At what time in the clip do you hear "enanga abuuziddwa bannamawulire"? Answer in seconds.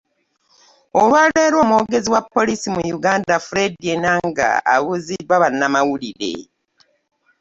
3.93-6.33